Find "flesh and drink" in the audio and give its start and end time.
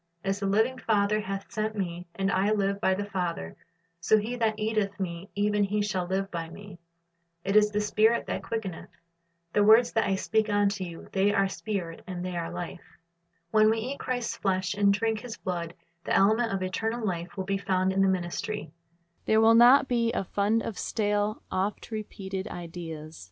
14.37-15.19